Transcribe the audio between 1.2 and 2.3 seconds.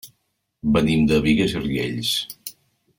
Bigues i Riells.